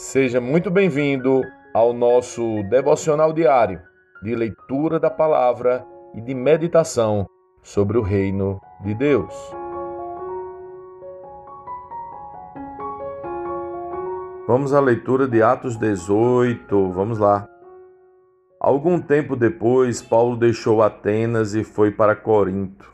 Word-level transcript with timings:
Seja 0.00 0.40
muito 0.40 0.70
bem-vindo 0.70 1.42
ao 1.74 1.92
nosso 1.92 2.62
devocional 2.70 3.32
diário 3.32 3.82
de 4.22 4.32
leitura 4.32 5.00
da 5.00 5.10
palavra 5.10 5.84
e 6.14 6.20
de 6.20 6.34
meditação 6.34 7.26
sobre 7.64 7.98
o 7.98 8.00
reino 8.00 8.60
de 8.80 8.94
Deus. 8.94 9.34
Vamos 14.46 14.72
à 14.72 14.78
leitura 14.78 15.26
de 15.26 15.42
Atos 15.42 15.76
18, 15.76 16.92
vamos 16.92 17.18
lá. 17.18 17.48
Algum 18.60 19.00
tempo 19.00 19.34
depois, 19.34 20.00
Paulo 20.00 20.36
deixou 20.36 20.80
Atenas 20.80 21.56
e 21.56 21.64
foi 21.64 21.90
para 21.90 22.14
Corinto. 22.14 22.88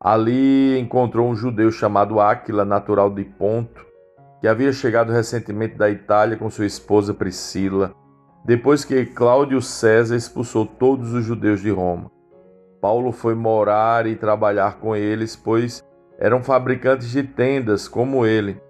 Ali 0.00 0.78
encontrou 0.78 1.28
um 1.28 1.34
judeu 1.34 1.72
chamado 1.72 2.20
Áquila, 2.20 2.64
natural 2.64 3.10
de 3.10 3.24
Ponto 3.24 3.91
que 4.42 4.48
havia 4.48 4.72
chegado 4.72 5.12
recentemente 5.12 5.76
da 5.76 5.88
Itália 5.88 6.36
com 6.36 6.50
sua 6.50 6.66
esposa 6.66 7.14
Priscila, 7.14 7.94
depois 8.44 8.84
que 8.84 9.06
Cláudio 9.06 9.62
César 9.62 10.16
expulsou 10.16 10.66
todos 10.66 11.12
os 11.12 11.24
judeus 11.24 11.60
de 11.60 11.70
Roma. 11.70 12.10
Paulo 12.80 13.12
foi 13.12 13.36
morar 13.36 14.04
e 14.04 14.16
trabalhar 14.16 14.80
com 14.80 14.96
eles, 14.96 15.36
pois 15.36 15.80
eram 16.18 16.42
fabricantes 16.42 17.08
de 17.12 17.22
tendas 17.22 17.86
como 17.86 18.26
ele. 18.26 18.60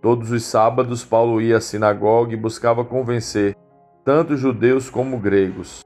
Todos 0.00 0.32
os 0.32 0.42
sábados, 0.42 1.04
Paulo 1.04 1.40
ia 1.40 1.58
à 1.58 1.60
sinagoga 1.60 2.32
e 2.32 2.36
buscava 2.36 2.84
convencer 2.84 3.54
tanto 4.04 4.36
judeus 4.36 4.90
como 4.90 5.20
gregos. 5.20 5.82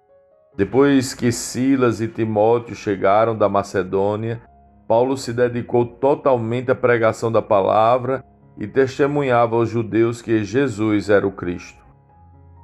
Depois 0.56 1.12
que 1.12 1.30
Silas 1.30 2.00
e 2.00 2.08
Timóteo 2.08 2.74
chegaram 2.74 3.36
da 3.36 3.50
Macedônia, 3.50 4.40
Paulo 4.88 5.14
se 5.14 5.34
dedicou 5.34 5.84
totalmente 5.84 6.70
à 6.70 6.74
pregação 6.74 7.30
da 7.30 7.42
palavra 7.42 8.24
e 8.58 8.66
testemunhava 8.66 9.56
aos 9.56 9.68
judeus 9.68 10.22
que 10.22 10.44
Jesus 10.44 11.10
era 11.10 11.26
o 11.26 11.32
Cristo. 11.32 11.84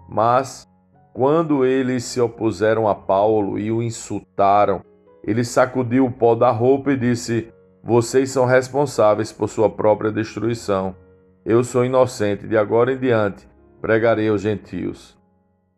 Mas, 0.08 0.66
quando 1.12 1.64
eles 1.64 2.04
se 2.04 2.20
opuseram 2.20 2.88
a 2.88 2.94
Paulo 2.94 3.58
e 3.58 3.70
o 3.70 3.82
insultaram, 3.82 4.82
ele 5.24 5.44
sacudiu 5.44 6.06
o 6.06 6.10
pó 6.10 6.34
da 6.34 6.50
roupa 6.50 6.92
e 6.92 6.96
disse: 6.96 7.52
Vocês 7.82 8.30
são 8.30 8.44
responsáveis 8.44 9.32
por 9.32 9.48
sua 9.48 9.70
própria 9.70 10.10
destruição. 10.10 10.96
Eu 11.44 11.62
sou 11.62 11.84
inocente, 11.84 12.46
de 12.46 12.56
agora 12.56 12.92
em 12.92 12.98
diante 12.98 13.52
pregarei 13.82 14.28
aos 14.28 14.40
gentios. 14.40 15.18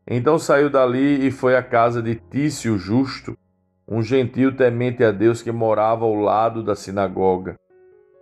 Então 0.06 0.38
saiu 0.38 0.68
dali 0.68 1.26
e 1.26 1.30
foi 1.30 1.56
à 1.56 1.62
casa 1.62 2.02
de 2.02 2.16
Tício 2.16 2.76
Justo, 2.76 3.34
um 3.88 4.02
gentio 4.02 4.54
temente 4.54 5.02
a 5.02 5.10
Deus 5.10 5.40
que 5.40 5.50
morava 5.50 6.04
ao 6.04 6.14
lado 6.14 6.62
da 6.62 6.76
sinagoga. 6.76 7.56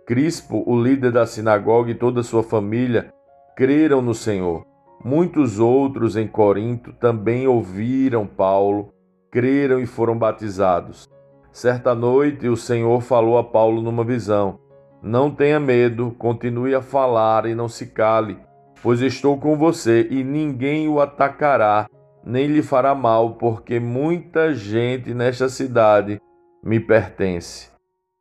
Crispo, 0.05 0.61
o 0.67 0.81
líder 0.81 1.13
da 1.13 1.25
sinagoga 1.25 1.91
e 1.91 1.95
toda 1.95 2.23
sua 2.23 2.43
família 2.43 3.13
creram 3.55 4.01
no 4.01 4.13
Senhor. 4.13 4.65
Muitos 5.03 5.59
outros 5.59 6.17
em 6.17 6.27
Corinto 6.27 6.91
também 6.93 7.47
ouviram 7.47 8.27
Paulo, 8.27 8.93
creram 9.31 9.79
e 9.79 9.85
foram 9.85 10.17
batizados. 10.17 11.09
Certa 11.53 11.95
noite, 11.95 12.49
o 12.49 12.57
Senhor 12.57 13.01
falou 13.01 13.37
a 13.37 13.43
Paulo 13.43 13.81
numa 13.81 14.03
visão: 14.03 14.59
Não 15.01 15.31
tenha 15.31 15.59
medo, 15.59 16.13
continue 16.17 16.75
a 16.75 16.81
falar 16.81 17.45
e 17.45 17.55
não 17.55 17.69
se 17.69 17.87
cale, 17.87 18.37
pois 18.81 19.01
estou 19.01 19.37
com 19.37 19.57
você 19.57 20.07
e 20.09 20.21
ninguém 20.23 20.89
o 20.89 20.99
atacará, 20.99 21.87
nem 22.25 22.47
lhe 22.47 22.61
fará 22.61 22.93
mal, 22.93 23.35
porque 23.35 23.79
muita 23.79 24.53
gente 24.53 25.13
nesta 25.13 25.47
cidade 25.47 26.19
me 26.61 26.79
pertence. 26.79 27.72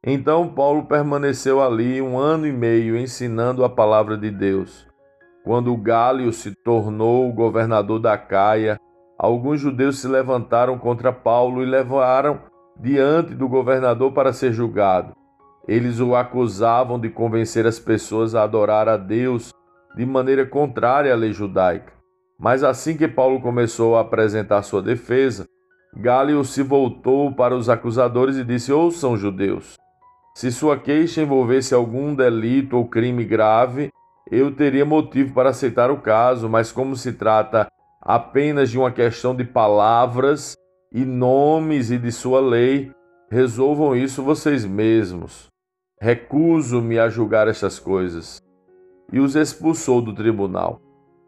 Então 0.04 0.48
Paulo 0.48 0.86
permaneceu 0.86 1.62
ali 1.62 2.02
um 2.02 2.18
ano 2.18 2.44
e 2.44 2.52
meio 2.52 2.96
ensinando 2.96 3.64
a 3.64 3.70
palavra 3.70 4.18
de 4.18 4.32
Deus. 4.32 4.84
Quando 5.44 5.76
Gálio 5.76 6.32
se 6.32 6.52
tornou 6.64 7.32
governador 7.32 8.00
da 8.00 8.18
Caia, 8.18 8.80
alguns 9.16 9.60
judeus 9.60 10.00
se 10.00 10.08
levantaram 10.08 10.76
contra 10.76 11.12
Paulo 11.12 11.62
e 11.62 11.66
levaram 11.66 12.40
diante 12.80 13.32
do 13.32 13.48
governador 13.48 14.12
para 14.12 14.32
ser 14.32 14.52
julgado. 14.52 15.14
Eles 15.68 16.00
o 16.00 16.16
acusavam 16.16 16.98
de 16.98 17.08
convencer 17.08 17.64
as 17.64 17.78
pessoas 17.78 18.34
a 18.34 18.42
adorar 18.42 18.88
a 18.88 18.96
Deus 18.96 19.52
de 19.94 20.04
maneira 20.04 20.44
contrária 20.44 21.12
à 21.12 21.16
lei 21.16 21.32
judaica. 21.32 21.92
Mas 22.36 22.64
assim 22.64 22.96
que 22.96 23.06
Paulo 23.06 23.40
começou 23.40 23.96
a 23.96 24.00
apresentar 24.00 24.62
sua 24.62 24.82
defesa, 24.82 25.46
Gálio 25.94 26.44
se 26.44 26.62
voltou 26.62 27.32
para 27.32 27.54
os 27.54 27.68
acusadores 27.68 28.36
e 28.36 28.42
disse: 28.42 28.72
Ouçam, 28.72 29.16
judeus, 29.16 29.76
se 30.34 30.50
sua 30.50 30.78
queixa 30.78 31.20
envolvesse 31.22 31.74
algum 31.74 32.14
delito 32.14 32.76
ou 32.76 32.88
crime 32.88 33.24
grave, 33.24 33.90
eu 34.30 34.54
teria 34.54 34.84
motivo 34.84 35.34
para 35.34 35.50
aceitar 35.50 35.90
o 35.90 36.00
caso, 36.00 36.48
mas 36.48 36.72
como 36.72 36.96
se 36.96 37.12
trata 37.12 37.68
apenas 38.00 38.70
de 38.70 38.78
uma 38.78 38.90
questão 38.90 39.34
de 39.34 39.44
palavras 39.44 40.56
e 40.90 41.04
nomes 41.04 41.90
e 41.90 41.98
de 41.98 42.10
sua 42.10 42.40
lei, 42.40 42.90
resolvam 43.30 43.94
isso 43.94 44.22
vocês 44.22 44.64
mesmos. 44.64 45.48
Recuso-me 46.00 46.98
a 46.98 47.08
julgar 47.08 47.46
estas 47.46 47.78
coisas. 47.78 48.40
E 49.12 49.20
os 49.20 49.36
expulsou 49.36 50.00
do 50.00 50.14
tribunal. 50.14 50.80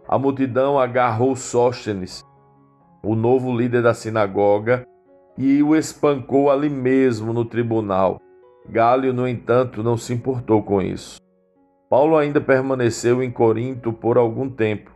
A 0.09 0.19
multidão 0.19 0.79
agarrou 0.79 1.37
Sóstenes, 1.37 2.25
o 3.03 3.15
novo 3.15 3.55
líder 3.55 3.83
da 3.83 3.93
sinagoga, 3.93 4.87
e 5.37 5.63
o 5.63 5.77
espancou 5.77 6.51
ali 6.51 6.71
mesmo 6.71 7.33
no 7.33 7.45
tribunal 7.45 8.19
Gálio, 8.69 9.13
no 9.13 9.29
entanto, 9.29 9.83
não 9.83 9.97
se 9.97 10.13
importou 10.13 10.63
com 10.63 10.81
isso. 10.81 11.21
Paulo 11.89 12.17
ainda 12.17 12.41
permaneceu 12.41 13.23
em 13.23 13.31
Corinto 13.31 13.93
por 13.93 14.17
algum 14.17 14.49
tempo. 14.49 14.91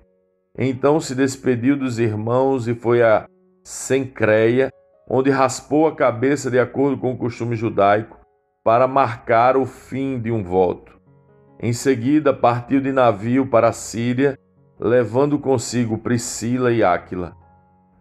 Então 0.59 0.99
se 0.99 1.15
despediu 1.15 1.77
dos 1.77 1.99
irmãos 1.99 2.67
e 2.67 2.75
foi 2.75 3.03
a 3.03 3.29
Sencreia, 3.63 4.73
onde 5.09 5.31
raspou 5.31 5.87
a 5.87 5.95
cabeça 5.95 6.51
de 6.51 6.59
acordo 6.59 6.99
com 6.99 7.13
o 7.13 7.17
costume 7.17 7.55
judaico, 7.55 8.19
para 8.65 8.89
marcar 8.89 9.57
o 9.57 9.65
fim 9.65 10.19
de 10.19 10.33
um 10.33 10.43
voto. 10.43 10.99
Em 11.61 11.73
seguida, 11.73 12.33
partiu 12.33 12.81
de 12.81 12.91
navio 12.91 13.47
para 13.47 13.69
a 13.69 13.73
Síria, 13.73 14.39
levando 14.81 15.39
consigo 15.39 15.99
Priscila 15.99 16.73
e 16.73 16.83
Áquila. 16.83 17.37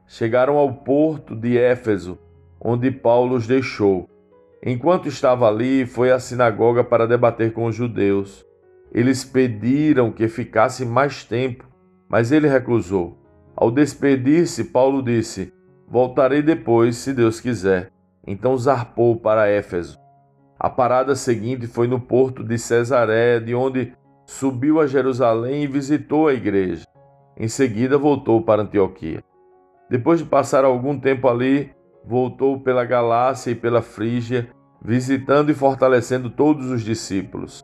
Chegaram 0.07 0.57
ao 0.57 0.73
porto 0.73 1.35
de 1.35 1.57
Éfeso, 1.57 2.17
onde 2.59 2.89
Paulo 2.89 3.35
os 3.35 3.45
deixou 3.45 4.09
Enquanto 4.63 5.07
estava 5.07 5.47
ali, 5.47 5.85
foi 5.85 6.11
à 6.11 6.19
sinagoga 6.19 6.83
para 6.83 7.07
debater 7.07 7.53
com 7.53 7.65
os 7.65 7.75
judeus. 7.75 8.45
Eles 8.91 9.23
pediram 9.23 10.11
que 10.11 10.27
ficasse 10.27 10.85
mais 10.85 11.23
tempo, 11.23 11.65
mas 12.09 12.31
ele 12.31 12.47
recusou. 12.47 13.17
Ao 13.55 13.69
despedir-se, 13.69 14.65
Paulo 14.65 15.01
disse: 15.01 15.53
Voltarei 15.87 16.41
depois, 16.41 16.95
se 16.97 17.13
Deus 17.13 17.39
quiser. 17.39 17.91
Então 18.25 18.57
zarpou 18.57 19.15
para 19.15 19.47
Éfeso. 19.47 19.97
A 20.59 20.69
parada 20.69 21.15
seguinte 21.15 21.67
foi 21.67 21.87
no 21.87 21.99
porto 21.99 22.43
de 22.43 22.57
Cesaré, 22.57 23.39
de 23.39 23.53
onde 23.53 23.93
subiu 24.25 24.81
a 24.81 24.87
Jerusalém 24.87 25.63
e 25.63 25.67
visitou 25.67 26.27
a 26.27 26.33
igreja. 26.33 26.83
Em 27.37 27.47
seguida 27.47 27.97
voltou 27.97 28.41
para 28.41 28.63
Antioquia. 28.63 29.23
Depois 29.89 30.19
de 30.19 30.25
passar 30.25 30.65
algum 30.65 30.99
tempo 30.99 31.27
ali, 31.27 31.71
voltou 32.07 32.61
pela 32.61 32.85
Galácia 32.85 33.51
e 33.51 33.55
pela 33.55 33.81
Frígia, 33.81 34.47
visitando 34.81 35.51
e 35.51 35.53
fortalecendo 35.53 36.29
todos 36.29 36.71
os 36.71 36.81
discípulos. 36.81 37.61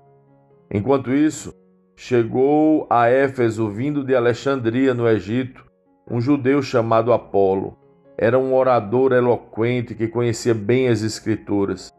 Enquanto 0.69 1.13
isso, 1.13 1.53
chegou 1.95 2.85
a 2.89 3.07
Éfeso, 3.07 3.69
vindo 3.69 4.03
de 4.03 4.13
Alexandria, 4.13 4.93
no 4.93 5.07
Egito, 5.07 5.63
um 6.09 6.19
judeu 6.19 6.61
chamado 6.61 7.13
Apolo. 7.13 7.77
Era 8.17 8.37
um 8.37 8.53
orador 8.53 9.13
eloquente 9.13 9.95
que 9.95 10.09
conhecia 10.09 10.53
bem 10.53 10.89
as 10.89 11.01
Escrituras. 11.01 11.89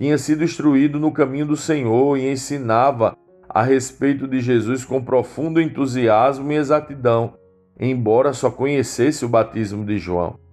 Tinha 0.00 0.18
sido 0.18 0.42
instruído 0.42 0.98
no 0.98 1.12
caminho 1.12 1.46
do 1.46 1.56
Senhor 1.56 2.18
e 2.18 2.28
ensinava 2.28 3.16
a 3.48 3.62
respeito 3.62 4.26
de 4.26 4.40
Jesus 4.40 4.84
com 4.84 5.00
profundo 5.00 5.60
entusiasmo 5.60 6.50
e 6.50 6.56
exatidão, 6.56 7.34
embora 7.78 8.32
só 8.32 8.50
conhecesse 8.50 9.24
o 9.24 9.28
batismo 9.28 9.84
de 9.84 9.96
João. 9.96 10.43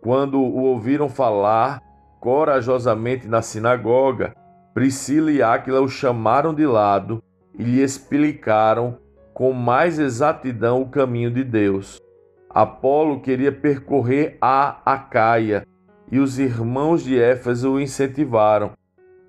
Quando 0.00 0.40
o 0.40 0.62
ouviram 0.62 1.08
falar 1.08 1.82
corajosamente 2.20 3.28
na 3.28 3.42
sinagoga, 3.42 4.34
Priscila 4.72 5.30
e 5.30 5.42
Áquila 5.42 5.80
o 5.80 5.88
chamaram 5.88 6.54
de 6.54 6.64
lado 6.66 7.22
e 7.58 7.62
lhe 7.62 7.82
explicaram 7.82 8.98
com 9.34 9.52
mais 9.52 9.98
exatidão 9.98 10.80
o 10.82 10.88
caminho 10.88 11.30
de 11.30 11.44
Deus. 11.44 12.00
Apolo 12.48 13.20
queria 13.20 13.52
percorrer 13.52 14.38
a 14.40 14.80
Acaia 14.84 15.66
e 16.10 16.18
os 16.18 16.38
irmãos 16.38 17.04
de 17.04 17.18
Éfeso 17.20 17.72
o 17.72 17.80
incentivaram. 17.80 18.72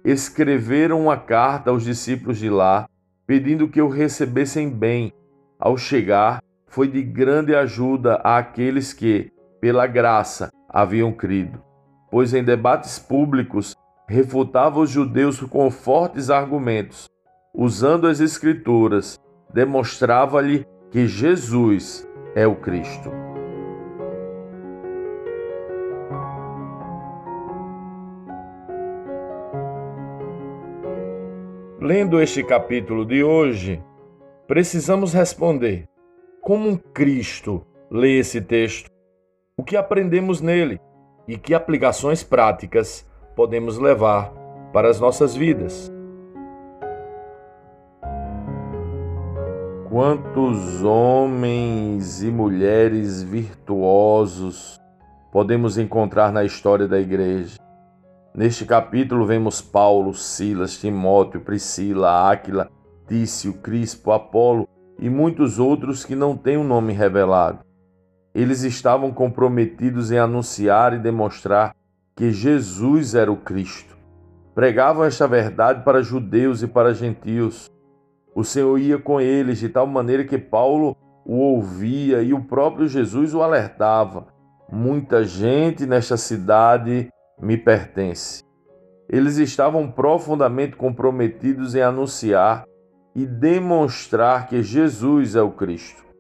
Escreveram 0.04 1.02
uma 1.02 1.18
carta 1.18 1.70
aos 1.70 1.84
discípulos 1.84 2.40
de 2.40 2.50
lá, 2.50 2.88
pedindo 3.28 3.68
que 3.68 3.82
o 3.82 3.88
recebessem 3.88 4.70
bem. 4.70 5.14
Ao 5.60 5.78
chegar, 5.78 6.42
foi 6.66 6.88
de 6.88 7.04
grande 7.04 7.54
ajuda 7.54 8.16
àqueles 8.24 8.94
que, 8.94 9.32
pela 9.60 9.86
graça, 9.86 10.50
haviam 10.72 11.12
crido, 11.12 11.62
pois 12.10 12.34
em 12.34 12.44
debates 12.44 12.98
públicos 12.98 13.76
refutava 14.08 14.80
os 14.80 14.90
judeus 14.90 15.40
com 15.42 15.70
fortes 15.70 16.30
argumentos. 16.30 17.10
Usando 17.54 18.08
as 18.08 18.22
Escrituras, 18.22 19.20
demonstrava-lhe 19.54 20.66
que 20.90 21.06
Jesus 21.06 22.08
é 22.34 22.48
o 22.48 22.56
Cristo. 22.56 23.12
Lendo 31.80 32.22
este 32.22 32.44
capítulo 32.44 33.06
de 33.06 33.24
hoje, 33.24 33.84
precisamos 34.48 35.14
responder: 35.14 35.90
como 36.42 36.70
um 36.70 36.78
Cristo 36.78 37.66
lê 37.90 38.20
esse 38.20 38.40
texto? 38.40 38.90
O 39.62 39.64
que 39.64 39.78
aprendemos 39.78 40.42
nele 40.42 40.82
e 41.28 41.38
que 41.38 41.54
aplicações 41.54 42.24
práticas 42.24 43.08
podemos 43.36 43.78
levar 43.78 44.34
para 44.74 44.90
as 44.90 45.00
nossas 45.00 45.36
vidas? 45.36 45.88
Quantos 49.88 50.84
homens 50.84 52.24
e 52.24 52.32
mulheres 52.32 53.22
virtuosos 53.22 54.82
podemos 55.32 55.78
encontrar 55.78 56.32
na 56.32 56.44
história 56.44 56.88
da 56.88 57.00
igreja? 57.00 57.60
Neste 58.34 58.66
capítulo 58.66 59.28
vemos 59.28 59.62
Paulo, 59.62 60.12
Silas, 60.16 60.80
Timóteo, 60.80 61.40
Priscila, 61.40 62.32
Áquila, 62.32 62.68
Tício, 63.08 63.54
Crispo, 63.54 64.12
Apolo 64.12 64.68
e 64.98 65.08
muitos 65.08 65.60
outros 65.60 66.04
que 66.04 66.16
não 66.16 66.36
têm 66.36 66.58
o 66.58 66.62
um 66.62 66.68
nome 66.68 66.94
revelado. 66.94 67.70
Eles 68.34 68.64
estavam 68.64 69.12
comprometidos 69.12 70.12
em 70.12 70.18
anunciar 70.18 70.94
e 70.94 71.00
demonstrar 71.00 71.76
que 72.16 72.32
Jesus 72.32 73.16
era 73.16 73.32
o 73.32 73.38
Cristo. 73.38 73.98
Pregavam 74.54 75.04
esta 75.04 75.28
verdade 75.28 75.84
para 75.84 76.02
judeus 76.02 76.62
e 76.62 76.68
para 76.68 76.94
gentios. 76.94 77.70
O 78.34 78.44
Senhor 78.44 78.78
ia 78.78 78.98
com 78.98 79.20
eles 79.20 79.60
de 79.60 79.70
tal 79.70 79.88
maneira 79.88 80.24
que 80.24 80.38
Paulo 80.38 80.96
o 81.26 81.36
ouvia 81.36 82.22
e 82.22 82.34
o 82.34 82.44
próprio 82.44 82.88
Jesus 82.88 83.34
o 83.34 83.42
alertava. 83.42 84.28
Muita 84.72 85.24
gente 85.24 85.86
nesta 85.86 86.16
cidade 86.16 87.10
me 87.40 87.58
pertence. 87.58 88.44
Eles 89.10 89.38
estavam 89.38 89.92
profundamente 89.92 90.78
comprometidos 90.78 91.76
em 91.76 91.82
anunciar 91.82 92.64
e 93.14 93.26
demonstrar 93.26 94.48
que 94.48 94.64
Jesus 94.64 95.36
é 95.36 95.42
o 95.42 95.52
Cristo. 95.52 96.11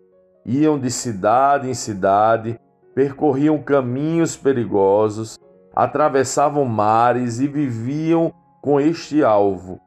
Iam 0.45 0.79
de 0.79 0.89
cidade 0.89 1.69
em 1.69 1.73
cidade, 1.73 2.59
percorriam 2.95 3.61
caminhos 3.61 4.35
perigosos, 4.35 5.39
atravessavam 5.75 6.65
mares 6.65 7.39
e 7.39 7.47
viviam 7.47 8.33
com 8.61 8.79
este 8.79 9.23
alvo. 9.23 9.79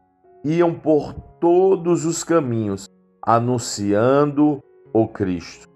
Iam 0.45 0.75
por 0.75 1.13
todos 1.41 2.05
os 2.05 2.23
caminhos, 2.23 2.89
anunciando 3.23 4.63
o 4.93 5.09
Cristo. 5.09 5.69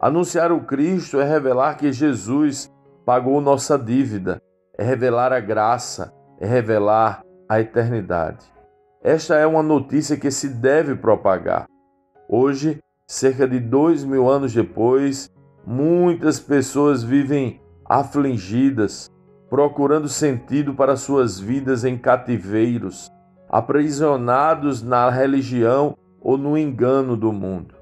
Anunciar 0.00 0.50
o 0.50 0.64
Cristo 0.64 1.20
é 1.20 1.24
revelar 1.24 1.76
que 1.76 1.92
Jesus 1.92 2.72
pagou 3.04 3.40
nossa 3.40 3.78
dívida 3.78 4.40
é 4.76 4.84
revelar 4.84 5.32
a 5.32 5.40
graça, 5.40 6.12
é 6.40 6.46
revelar 6.46 7.22
a 7.48 7.60
eternidade. 7.60 8.44
Esta 9.02 9.36
é 9.36 9.46
uma 9.46 9.62
notícia 9.62 10.16
que 10.16 10.30
se 10.30 10.48
deve 10.48 10.94
propagar. 10.94 11.66
Hoje, 12.28 12.80
cerca 13.12 13.46
de 13.46 13.60
dois 13.60 14.04
mil 14.04 14.26
anos 14.26 14.54
depois, 14.54 15.30
muitas 15.66 16.40
pessoas 16.40 17.04
vivem 17.04 17.60
afligidas, 17.84 19.12
procurando 19.50 20.08
sentido 20.08 20.72
para 20.72 20.96
suas 20.96 21.38
vidas 21.38 21.84
em 21.84 21.98
cativeiros, 21.98 23.12
aprisionados 23.50 24.82
na 24.82 25.10
religião 25.10 25.94
ou 26.22 26.38
no 26.38 26.56
engano 26.56 27.14
do 27.14 27.30
mundo. 27.30 27.74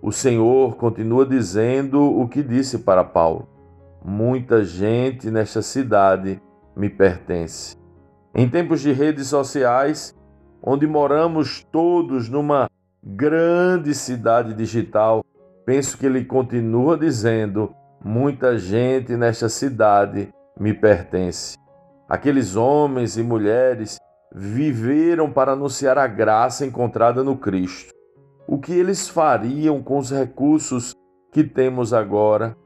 O 0.00 0.12
Senhor 0.12 0.76
continua 0.76 1.26
dizendo 1.26 2.00
o 2.00 2.28
que 2.28 2.40
disse 2.40 2.78
para 2.78 3.02
Paulo: 3.02 3.48
Muita 4.04 4.64
gente 4.64 5.32
nesta 5.32 5.62
cidade 5.62 6.40
me 6.76 6.88
pertence. 6.88 7.76
Em 8.32 8.48
tempos 8.48 8.80
de 8.82 8.92
redes 8.92 9.26
sociais, 9.26 10.14
onde 10.62 10.86
moramos 10.86 11.66
todos 11.72 12.28
numa 12.28 12.68
grande 13.06 13.94
cidade 13.94 14.52
digital, 14.52 15.24
penso 15.64 15.96
que 15.96 16.06
ele 16.06 16.24
continua 16.24 16.98
dizendo: 16.98 17.72
muita 18.04 18.58
gente 18.58 19.16
nesta 19.16 19.48
cidade 19.48 20.28
me 20.58 20.74
pertence. 20.74 21.56
Aqueles 22.08 22.56
homens 22.56 23.16
e 23.16 23.22
mulheres 23.22 23.98
viveram 24.34 25.30
para 25.30 25.52
anunciar 25.52 25.96
a 25.98 26.06
graça 26.08 26.66
encontrada 26.66 27.22
no 27.22 27.36
Cristo. 27.36 27.92
O 28.48 28.58
que 28.58 28.72
eles 28.72 29.08
fariam 29.08 29.82
com 29.82 29.98
os 29.98 30.10
recursos 30.10 30.94
que 31.32 31.44
temos 31.44 31.92
agora? 31.92 32.56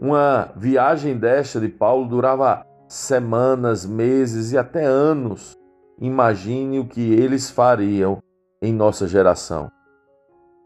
Uma 0.00 0.52
viagem 0.56 1.16
desta 1.16 1.60
de 1.60 1.68
Paulo 1.68 2.08
durava 2.08 2.64
semanas, 2.88 3.84
meses 3.84 4.52
e 4.52 4.58
até 4.58 4.84
anos. 4.84 5.56
Imagine 6.00 6.78
o 6.78 6.86
que 6.86 7.12
eles 7.12 7.50
fariam 7.50 8.18
em 8.62 8.72
nossa 8.72 9.06
geração. 9.06 9.70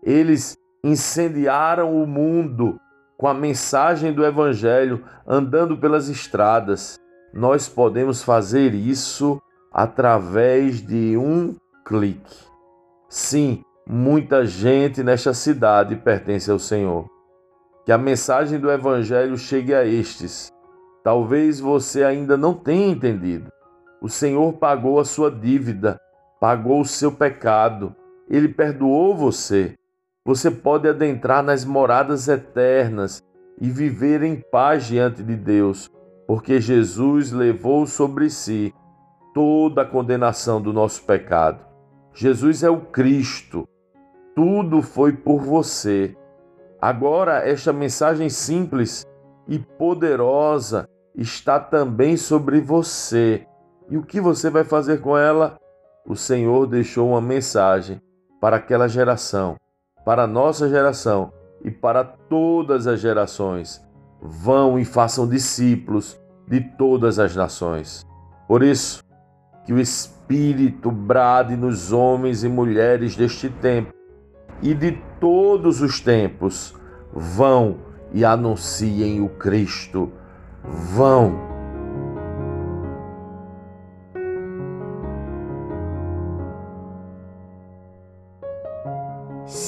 Eles 0.04 0.56
incendiaram 0.82 2.00
o 2.00 2.06
mundo 2.06 2.78
com 3.16 3.26
a 3.26 3.34
mensagem 3.34 4.12
do 4.12 4.24
Evangelho 4.24 5.04
andando 5.26 5.76
pelas 5.76 6.08
estradas. 6.08 6.98
Nós 7.32 7.68
podemos 7.68 8.22
fazer 8.22 8.74
isso 8.74 9.40
através 9.72 10.80
de 10.80 11.16
um 11.16 11.56
clique. 11.84 12.44
Sim, 13.08 13.64
muita 13.86 14.46
gente 14.46 15.02
nesta 15.02 15.34
cidade 15.34 15.96
pertence 15.96 16.50
ao 16.50 16.58
Senhor. 16.58 17.08
Que 17.84 17.92
a 17.92 17.98
mensagem 17.98 18.58
do 18.58 18.70
Evangelho 18.70 19.36
chegue 19.36 19.74
a 19.74 19.84
estes 19.84 20.54
Talvez 21.04 21.60
você 21.60 22.02
ainda 22.02 22.34
não 22.34 22.54
tenha 22.54 22.88
entendido. 22.88 23.52
O 24.00 24.08
Senhor 24.08 24.54
pagou 24.54 24.98
a 24.98 25.04
sua 25.04 25.30
dívida, 25.30 26.00
pagou 26.40 26.80
o 26.80 26.86
seu 26.86 27.12
pecado, 27.12 27.94
ele 28.26 28.48
perdoou 28.48 29.14
você. 29.14 29.74
Você 30.26 30.50
pode 30.50 30.88
adentrar 30.88 31.42
nas 31.42 31.66
moradas 31.66 32.28
eternas 32.28 33.22
e 33.60 33.68
viver 33.68 34.22
em 34.22 34.36
paz 34.36 34.84
diante 34.86 35.22
de 35.22 35.36
Deus, 35.36 35.90
porque 36.26 36.60
Jesus 36.60 37.30
levou 37.30 37.86
sobre 37.86 38.30
si 38.30 38.72
toda 39.34 39.82
a 39.82 39.86
condenação 39.86 40.62
do 40.62 40.72
nosso 40.72 41.04
pecado. 41.04 41.62
Jesus 42.14 42.62
é 42.62 42.70
o 42.70 42.81
Cristo. 42.81 43.69
Tudo 44.34 44.81
foi 44.81 45.12
por 45.12 45.43
você. 45.43 46.16
Agora, 46.81 47.46
esta 47.46 47.72
mensagem 47.72 48.31
simples 48.31 49.04
e 49.46 49.58
poderosa 49.58 50.88
está 51.14 51.60
também 51.60 52.16
sobre 52.16 52.60
você. 52.60 53.46
E 53.90 53.98
o 53.98 54.02
que 54.02 54.20
você 54.20 54.48
vai 54.48 54.64
fazer 54.64 55.02
com 55.02 55.19
ela? 55.19 55.58
O 56.06 56.16
Senhor 56.16 56.66
deixou 56.66 57.10
uma 57.10 57.20
mensagem 57.20 58.00
para 58.40 58.56
aquela 58.56 58.88
geração, 58.88 59.56
para 60.05 60.25
a 60.25 60.27
nossa 60.27 60.69
geração 60.69 61.32
e 61.65 61.70
para 61.70 62.05
todas 62.05 62.87
as 62.87 63.01
gerações. 63.01 63.82
Vão 64.20 64.79
e 64.79 64.84
façam 64.84 65.29
discípulos 65.29 66.20
de 66.46 66.61
todas 66.61 67.19
as 67.19 67.34
nações. 67.34 68.06
Por 68.46 68.63
isso, 68.63 69.03
que 69.65 69.73
o 69.73 69.81
Espírito 69.81 70.91
brade 70.91 71.56
nos 71.56 71.93
homens 71.93 72.44
e 72.44 72.49
mulheres 72.49 73.17
deste 73.17 73.49
tempo 73.49 73.93
e 74.63 74.75
de 74.75 74.93
todos 75.20 75.81
os 75.81 76.01
tempos. 76.01 76.75
Vão 77.13 77.77
e 78.13 78.25
anunciem 78.25 79.20
o 79.20 79.29
Cristo 79.29 80.13
vão. 80.65 81.54